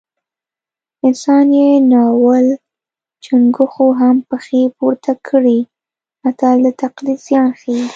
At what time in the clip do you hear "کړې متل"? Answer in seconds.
5.27-6.57